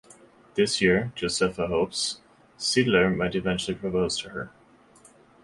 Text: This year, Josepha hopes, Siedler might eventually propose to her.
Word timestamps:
This 0.55 0.81
year, 0.81 1.13
Josepha 1.15 1.67
hopes, 1.67 2.21
Siedler 2.57 3.15
might 3.15 3.35
eventually 3.35 3.77
propose 3.77 4.17
to 4.17 4.29
her. 4.29 4.51